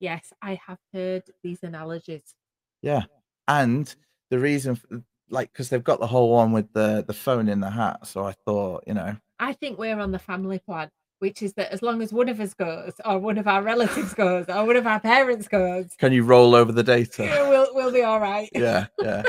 [0.00, 2.34] Yes, I have heard these analogies.
[2.82, 3.02] Yeah,
[3.46, 3.94] and
[4.30, 4.80] the reason,
[5.28, 8.06] like, because they've got the whole one with the the phone in the hat.
[8.06, 11.72] So I thought, you know, I think we're on the family plan, which is that
[11.72, 14.76] as long as one of us goes, or one of our relatives goes, or one
[14.76, 17.24] of our parents goes, can you roll over the data?
[17.24, 18.48] yeah, we'll we'll be all right.
[18.54, 19.22] yeah, yeah.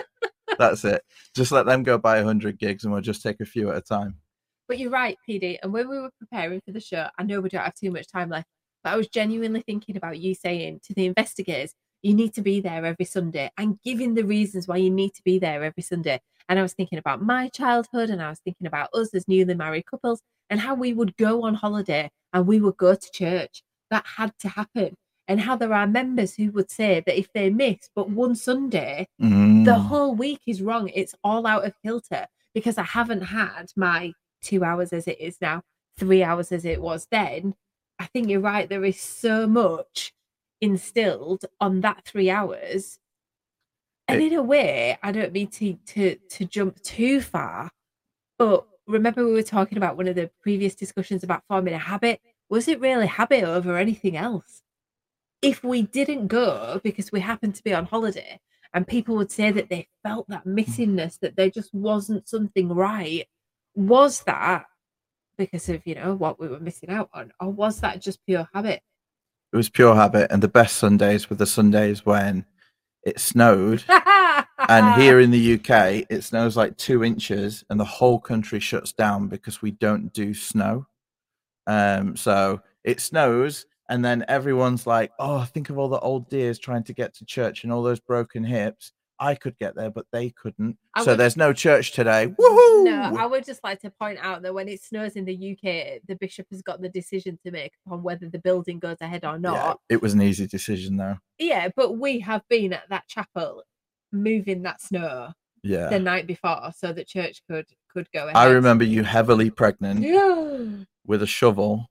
[0.57, 1.01] That's it.
[1.35, 3.81] Just let them go buy 100 gigs and we'll just take a few at a
[3.81, 4.17] time.
[4.67, 5.57] But you're right, PD.
[5.61, 8.07] And when we were preparing for the show, I know we don't have too much
[8.07, 8.47] time left,
[8.83, 12.59] but I was genuinely thinking about you saying to the investigators, you need to be
[12.61, 16.19] there every Sunday and giving the reasons why you need to be there every Sunday.
[16.49, 19.53] And I was thinking about my childhood and I was thinking about us as newly
[19.53, 23.63] married couples and how we would go on holiday and we would go to church.
[23.89, 24.95] That had to happen.
[25.27, 29.07] And how there are members who would say that if they miss but one Sunday,
[29.19, 29.85] the Mm.
[29.87, 30.89] whole week is wrong.
[30.93, 35.37] It's all out of kilter because I haven't had my two hours as it is
[35.39, 35.61] now,
[35.97, 37.53] three hours as it was then.
[37.99, 38.67] I think you're right.
[38.67, 40.11] There is so much
[40.61, 42.99] instilled on that three hours.
[44.07, 47.71] And in a way, I don't mean to to to jump too far,
[48.37, 52.21] but remember we were talking about one of the previous discussions about forming a habit.
[52.49, 54.63] Was it really habit over anything else?
[55.41, 58.39] If we didn't go because we happened to be on holiday,
[58.73, 63.27] and people would say that they felt that missingness, that there just wasn't something right.
[63.75, 64.65] Was that
[65.37, 68.47] because of you know what we were missing out on, or was that just pure
[68.53, 68.81] habit?
[69.53, 72.45] It was pure habit, and the best Sundays were the Sundays when
[73.03, 73.83] it snowed.
[73.89, 78.93] and here in the UK, it snows like two inches, and the whole country shuts
[78.93, 80.87] down because we don't do snow.
[81.67, 86.57] Um, so it snows, and then everyone's like, "Oh, think of all the old dears
[86.57, 90.07] trying to get to church and all those broken hips." I could get there, but
[90.11, 90.77] they couldn't.
[90.95, 92.27] I so would- there's no church today.
[92.27, 92.83] Woohoo!
[92.83, 95.99] No, I would just like to point out that when it snows in the UK,
[96.07, 99.33] the bishop has got the decision to make on whether the building goes ahead or
[99.33, 99.79] Yeah, not.
[99.89, 101.17] it was an easy decision, though.
[101.37, 103.63] Yeah, but we have been at that chapel
[104.11, 105.89] moving that snow Yeah.
[105.89, 108.35] the night before so that church could could go ahead.
[108.35, 110.85] I remember you heavily pregnant Yeah.
[111.05, 111.89] with a shovel,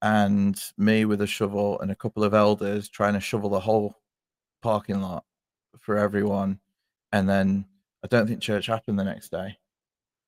[0.00, 3.96] and me with a shovel, and a couple of elders trying to shovel the whole
[4.62, 5.24] parking lot
[5.80, 6.60] for everyone.
[7.12, 7.66] And then
[8.02, 9.58] I don't think church happened the next day.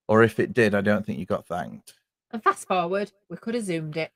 [0.08, 1.94] Or if it did, I don't think you got thanked.
[2.30, 4.12] And fast forward, we could have zoomed it.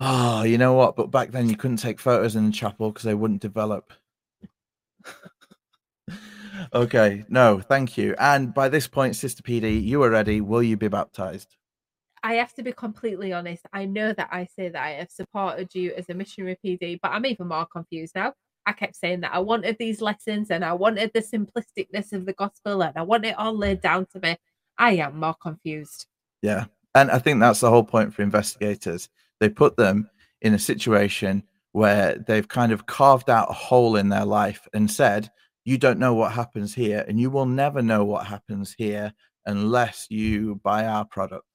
[0.00, 0.96] Oh, you know what?
[0.96, 3.92] But back then you couldn't take photos in the chapel because they wouldn't develop.
[6.74, 8.14] okay, no, thank you.
[8.18, 10.40] And by this point, Sister PD, you are ready.
[10.40, 11.56] Will you be baptized?
[12.22, 13.64] I have to be completely honest.
[13.72, 17.12] I know that I say that I have supported you as a missionary PD, but
[17.12, 18.34] I'm even more confused now.
[18.68, 22.34] I kept saying that I wanted these lessons and I wanted the simplisticness of the
[22.34, 24.36] gospel and I want it all laid down to me.
[24.76, 26.06] I am more confused.
[26.42, 26.66] Yeah.
[26.94, 29.08] And I think that's the whole point for investigators.
[29.40, 30.10] They put them
[30.42, 34.90] in a situation where they've kind of carved out a hole in their life and
[34.90, 35.30] said,
[35.64, 39.14] You don't know what happens here, and you will never know what happens here
[39.46, 41.46] unless you buy our product.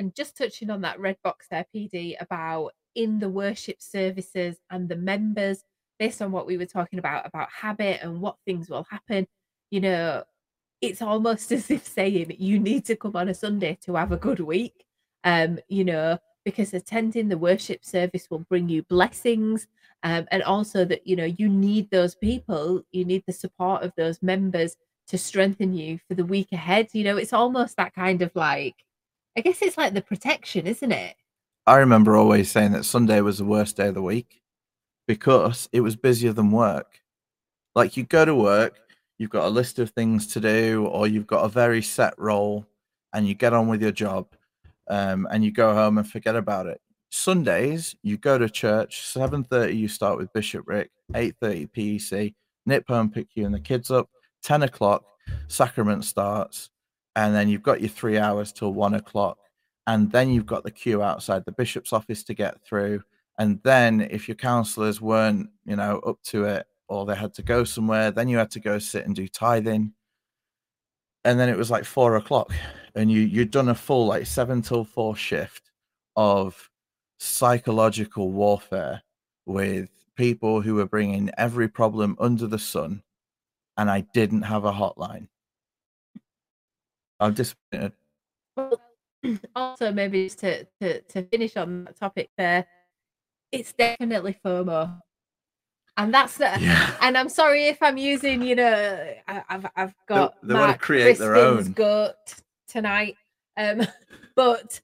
[0.00, 4.88] And just touching on that red box there, PD, about in the worship services and
[4.88, 5.62] the members,
[5.98, 9.26] based on what we were talking about, about habit and what things will happen,
[9.70, 10.24] you know,
[10.80, 14.16] it's almost as if saying you need to come on a Sunday to have a
[14.16, 14.84] good week.
[15.24, 19.66] Um, you know, because attending the worship service will bring you blessings.
[20.04, 23.92] Um, and also that, you know, you need those people, you need the support of
[23.96, 24.76] those members
[25.08, 26.88] to strengthen you for the week ahead.
[26.92, 28.76] You know, it's almost that kind of like
[29.36, 31.14] I guess it's like the protection, isn't it?
[31.64, 34.40] I remember always saying that Sunday was the worst day of the week
[35.08, 37.00] because it was busier than work.
[37.74, 38.78] Like you go to work,
[39.18, 42.64] you've got a list of things to do, or you've got a very set role,
[43.12, 44.28] and you get on with your job,
[44.88, 46.80] um, and you go home and forget about it.
[47.10, 49.02] Sundays, you go to church.
[49.06, 50.90] Seven thirty, you start with Bishop Rick.
[51.14, 52.34] Eight thirty, PEC.
[52.66, 54.08] Nip home, pick you and the kids up.
[54.42, 55.02] Ten o'clock,
[55.48, 56.68] sacrament starts,
[57.16, 59.38] and then you've got your three hours till one o'clock
[59.88, 63.02] and then you've got the queue outside the bishop's office to get through
[63.38, 67.42] and then if your counselors weren't you know up to it or they had to
[67.42, 69.92] go somewhere then you had to go sit and do tithing.
[71.24, 72.52] And then it was like four o'clock
[72.94, 75.70] and you you'd done a full like seven till four shift
[76.16, 76.70] of
[77.18, 79.02] psychological warfare
[79.46, 83.02] with people who were bringing every problem under the sun
[83.76, 85.28] and i didn't have a hotline.
[87.20, 87.92] I'm disappointed.
[88.56, 88.80] Well,
[89.56, 92.66] also maybe to, to to finish on that topic there,
[93.52, 95.00] it's definitely FOMO.
[95.96, 99.94] And that's the yeah and I'm sorry if I'm using, you know, I, I've I've
[100.08, 101.72] got they wanna Mark create their own.
[101.72, 102.14] goat
[102.68, 103.16] tonight.
[103.56, 103.86] Um,
[104.36, 104.80] but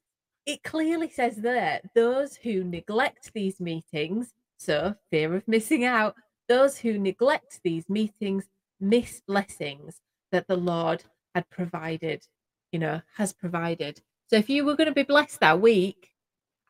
[0.47, 6.17] it clearly says there those who neglect these meetings, so fear of missing out,
[6.49, 8.45] those who neglect these meetings
[8.81, 10.01] miss blessings
[10.33, 11.05] that the Lord
[11.35, 12.27] had provided,
[12.73, 14.01] you know, has provided.
[14.29, 16.11] So if you were going to be blessed that week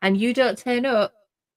[0.01, 1.13] and you don't turn up,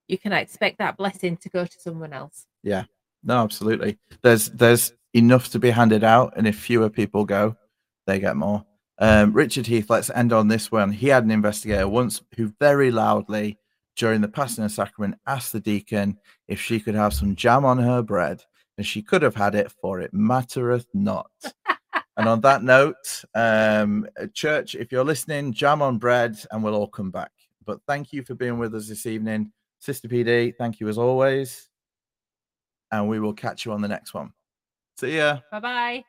[0.09, 2.47] you can expect that blessing to go to someone else.
[2.63, 2.85] Yeah.
[3.23, 3.99] No, absolutely.
[4.23, 7.57] There's there's enough to be handed out, and if fewer people go,
[8.07, 8.65] they get more.
[8.99, 10.91] Um, Richard Heath, let's end on this one.
[10.91, 13.59] He had an investigator once who very loudly
[13.97, 17.79] during the passing of sacrament asked the deacon if she could have some jam on
[17.79, 18.43] her bread,
[18.77, 21.31] and she could have had it, for it mattereth not.
[22.17, 26.89] and on that note, um, church, if you're listening, jam on bread, and we'll all
[26.89, 27.33] come back.
[27.65, 30.55] But thank you for being with us this evening, Sister PD.
[30.57, 31.69] Thank you as always
[32.91, 34.33] and we will catch you on the next one.
[34.97, 35.41] See ya.
[35.51, 36.05] Bye bye.